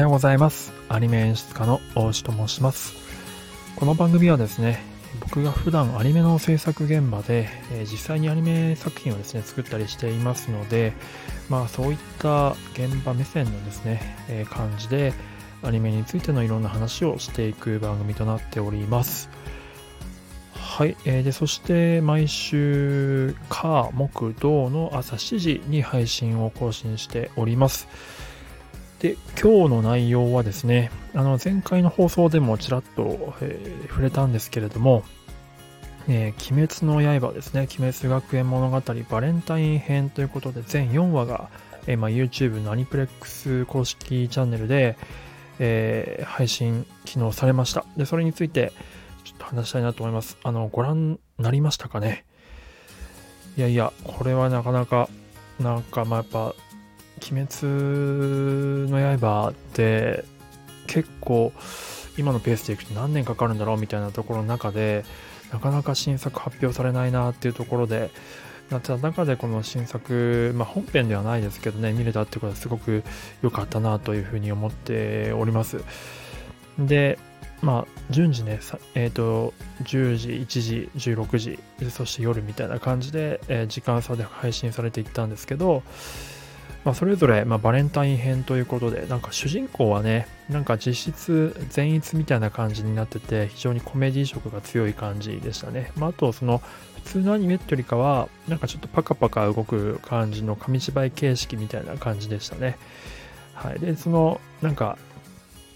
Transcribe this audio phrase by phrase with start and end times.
[0.00, 0.72] はようございます。
[0.88, 2.94] アニメ演出家の大石と申します。
[3.76, 4.80] この番組はですね、
[5.20, 10.94] 僕が普段アニメの制作現場で、え、実際にアニメ作品をですね、作ったりしていますので、
[11.50, 14.00] まあそういった現場目線のですね、
[14.30, 15.12] え、感じで
[15.62, 19.28] アニメについてのいろんな話をしていく番組となっております。
[20.54, 27.86] はい、えー、でそして毎週火木土の朝7時に配信を更新しております。
[29.00, 35.04] で今日の内容はですねあの前回の放送でもちらっと、えー、触れたんですけれども、
[36.06, 37.62] えー、鬼滅の刃ですね。
[37.62, 41.48] 鬼滅学園物語バレンタイン編ということで全4話が、
[41.86, 44.96] えーまあ、YouTube のアニプレックス公式チャンネルで、
[45.58, 47.86] えー、配信機能されました。
[47.96, 48.72] でそれについて
[49.24, 50.36] ちょっと話したいなと思います。
[50.42, 52.24] あの、ご覧になりましたかね？
[53.56, 55.08] いやいや、これはなかなか、
[55.58, 56.54] なんかまあやっぱ、
[57.30, 57.48] 鬼滅
[59.16, 60.24] の刃って
[60.86, 61.52] 結構
[62.18, 65.04] 今のペースでいくと何年かかるんだろうみたいなところの中で
[65.52, 68.10] なかなか新作発表されないなっていうところで
[68.70, 73.02] なった中でこの新作、まあ、本編ではないですけどね見れたってことはすごく
[73.42, 75.82] 良かったなというふうに思っております。
[76.78, 77.18] で
[77.62, 78.58] まあ、順次ね、
[78.94, 81.58] えっ、ー、と、10時、1時、16時、
[81.90, 85.82] そして夜みたいな感じで、えー、時間差で配信されていったんですけど、
[86.84, 95.92] まあ、それぞれ、まあ、バレンタイン編ということで、なんか主人公はね、なんか実質善逸みたいな感じになってて、非常にコメディ色が強い感じでしたね。
[95.96, 96.62] まあ、あと、その、
[97.04, 102.78] 普通のアニメってよりかは、なんかちょっとパカパカ動く感じの紙芝居形式みたいな感じでしたね。
[103.54, 103.78] はい。
[103.78, 104.98] で、その、なんか、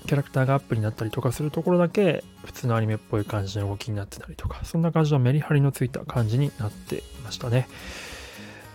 [0.07, 7.67] キャラクターがアップになったりとかするところだけ普通のアニメっぽい感じの動きになってたりとかそんな感じのメリハリのついた感じになっていましたね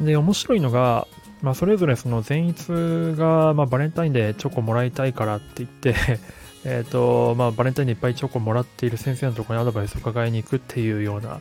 [0.01, 1.07] で面白いのが、
[1.41, 5.95] まあ、それぞれその善逸が、まあ、バレンタインでチョコもらいたいからって言って
[6.65, 11.39] えと、まあ、バレンタインでいっぱいチョコもらっている先生のところにアドバイスを伺いに行くっていうような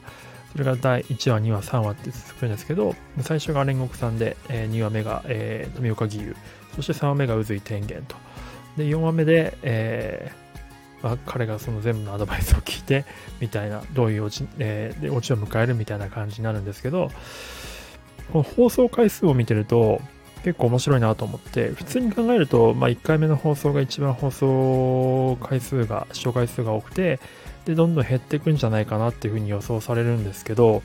[0.52, 6.36] それが第1話、2話、3話って続くんですけど、最初が煉獄さんで、えー、2話目が、えー、富岡義勇、
[6.74, 8.16] そして3話目が宇髄天元と。
[8.76, 13.04] で、4話目で、えーまあ、彼がその全部のアドバイスを聞いて、
[13.40, 17.10] みたいな、どういうオチ,、えー、でオチを迎えるみたいな感じになるんですけど、
[18.32, 20.00] この放送回数を見てると、
[20.44, 27.20] 結構面白いなと思って、普通に考えると、まあ、1回目の放送が一番放送回数が、視聴回数が多くて、
[27.64, 30.82] で、どんどん減っていくんじゃないかなっていうふうに予想されるんですけど、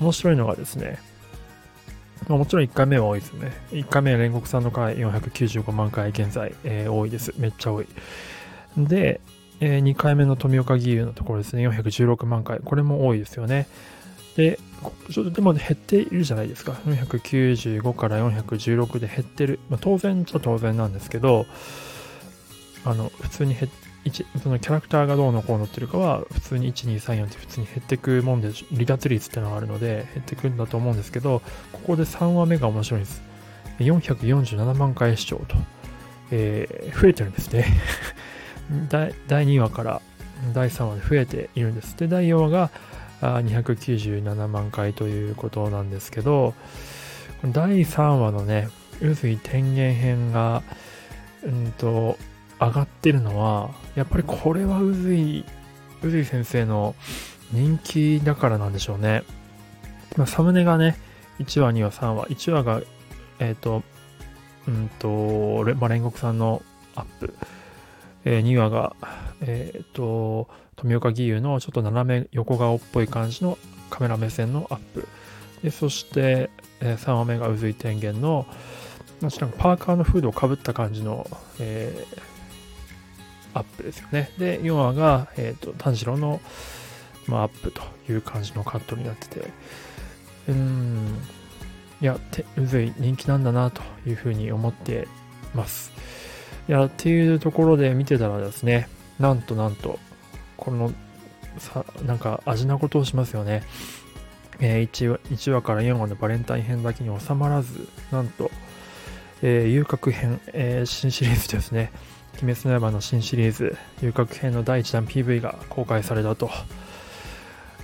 [0.00, 0.98] 面白いのがですね、
[2.28, 3.52] まあ、もちろん1回目は多いですね。
[3.70, 7.34] 1回目は煉獄さんの回495万回現在、えー、多いです。
[7.38, 7.86] めっちゃ多い。
[8.76, 9.20] で、
[9.60, 12.60] えー、2回目の富岡義勇のところですね、416万回。
[12.60, 13.66] これも多いですよね。
[14.36, 14.58] で、
[15.10, 16.72] ちょっとでも減っているじゃないですか。
[16.86, 19.58] 495から416で減ってる。
[19.68, 21.46] まあ、当然っちゃ当然なんですけど、
[22.84, 23.68] あの、普通に減
[24.42, 31.42] そのキャラクターがどうのこうのっていうかは、普通に1234って普通に減っていくもんで、離脱率ってのがあるので、減っていくんだと思うんですけど、
[31.72, 33.22] ここで3話目が面白いんです。
[33.78, 35.56] 447万回視聴と、
[36.30, 37.66] えー、増えてるんですね
[38.88, 39.14] 第。
[39.28, 40.02] 第2話から
[40.54, 41.96] 第3話で増えているんです。
[41.98, 42.70] で、第4話が
[43.20, 46.54] 297万回ということなんですけど、
[47.44, 48.68] 第3話のね、
[49.00, 50.62] 渦水天元編が、
[51.42, 52.18] うんと、
[52.60, 55.44] 上がってるのは、やっぱりこれはうずい、
[56.02, 56.94] うずい先生の
[57.52, 59.22] 人気だからなんでしょうね。
[60.16, 60.96] まあ、サムネがね、
[61.38, 62.82] 1話、2話、3話、1話が、
[63.38, 63.82] えっ、ー、と、
[64.68, 66.62] うんと、まあ、煉獄さんの
[66.94, 67.34] アップ、
[68.24, 68.94] えー、2話が、
[69.40, 73.58] えっ、と、富岡義勇のちょっと斜め横顔っぽい感じの
[73.90, 75.06] カメラ目線のアップ。
[75.62, 76.50] でそして、
[76.80, 78.46] えー、3話目が渦井天元の、
[79.20, 84.30] まあ、パーカーのフードをかぶった感じの、えー、アップですよね。
[84.38, 86.40] で、4話が、え、ー、と、炭治郎の、
[87.26, 89.50] まあ、アップという感じのカットになってて、
[90.48, 91.18] うん、
[92.00, 95.06] いや、てうずい人気なんだなというふうに思って
[95.54, 95.92] ます。
[96.68, 98.88] や、っていうところで見てたらですね、
[99.18, 99.98] なんとなんと、
[100.56, 100.92] この、
[101.58, 103.62] さ、なんか味なことをしますよね。
[104.60, 108.50] えー、1, 話1話から4話のバレンタイン編だけに収まらず、なんと、
[109.42, 111.92] えー、遊郭編、えー、新シリーズですね。
[112.42, 116.50] 鬼滅の刃の新シリーズ、遊郭編の第1弾 PV が公開されたと。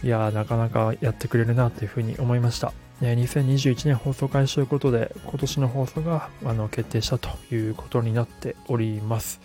[0.03, 2.73] いや、なかなかやってくれるなというふうに思いました。
[3.01, 9.41] 2021年放送開始ということで、今年の放送があの決定したということになっております。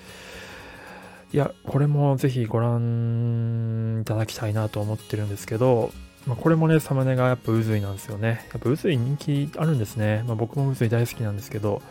[1.33, 5.91] いや、これもぜひご覧いただきたいなと思ってるんですけど、
[6.27, 8.45] まあ、これもね、サムネがやっぱ渦井なんですよね。
[8.53, 10.23] やっぱ渦井人気あるんですね。
[10.27, 11.81] まあ、僕も渦井大好きなんですけど、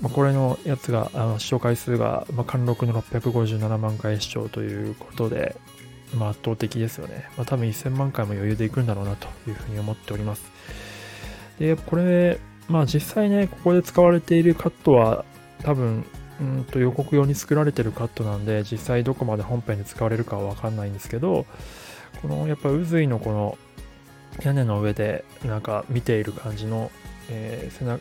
[0.00, 5.56] まあ、これのやつが、あの視聴回数が、まあ、貫禄の657万回視聴ということで、
[6.14, 7.28] 圧倒的ですよね。
[7.36, 10.50] まあ、多分1000万回も余裕でいくんだろうなというふうに思っております。
[11.58, 12.38] で、これ、
[12.68, 15.24] まあ実際ね、ここで使われているカットは
[15.62, 16.04] 多分、
[16.40, 21.46] うんと予告用に作られてるカットなんで、実際どこまで本編で使われるかはわかんないんですけど、
[22.22, 23.58] このやっぱ渦井のこの
[24.42, 26.90] 屋根の上でなんか見ている感じの、
[27.30, 28.00] えー、背中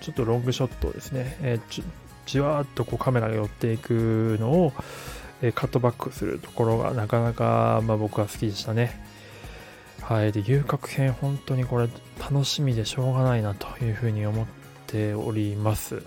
[0.00, 1.84] ちょっとロングショットですね、えー、
[2.26, 4.72] じわーっとこうカメラが寄っていくのを、
[5.54, 9.00] カットバックするところがなかなか、まあ、僕は好きでしたね。
[10.00, 10.32] はい。
[10.32, 11.88] で、遊郭編、本当にこれ
[12.18, 14.46] 楽しみでしょうがないなというふうに思っ
[14.86, 16.02] ております。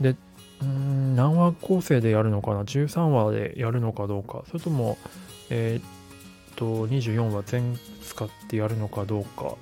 [0.00, 0.16] で、
[0.64, 4.98] ん何話構成でやるのかな ?13 話でやるのかどうか、それとも、
[5.50, 9.54] えー、っと、24話全使ってやるのかどうか、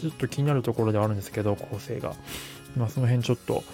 [0.00, 2.14] ちょっと気になるところではあるんですけど、構成が。
[2.76, 3.64] まあ、その辺ちょっと、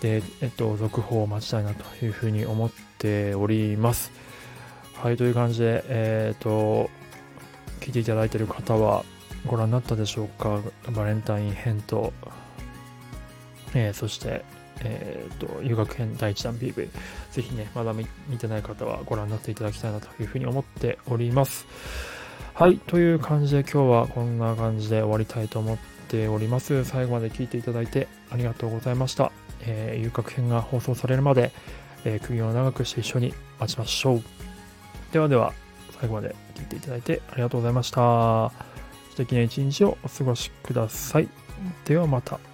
[0.00, 4.12] で、えっと、続報を待ちたいなというふうに思っております。
[4.94, 6.90] はい、という感じで、えー、っと、
[7.80, 9.04] 聞いていただいている方は
[9.46, 10.60] ご覧になったでしょうか
[10.92, 12.12] バレンタイン編と、
[13.74, 14.44] えー、そして、
[14.82, 16.88] えっ、ー、と、遊学編第1弾 PV。
[17.32, 18.06] ぜひね、まだ見
[18.38, 21.66] てない方はご覧になっていただきたいなというふうに思っております。
[22.54, 26.84] はい、という感じで今日はこんな感じで終わりたいと思ってております。
[26.84, 29.30] 最後まで聞いていただいてありがとうございました。
[29.62, 31.52] えー、遊郭編が放送されるまで、
[32.04, 34.22] えー、首を長くして一緒に待ちましょう。
[35.12, 35.52] ではでは、
[36.00, 38.50] 最後まで聞いていただいてありがとうございました。
[39.10, 41.28] 素敵な一日をお過ごしください。
[41.84, 42.49] ではまた。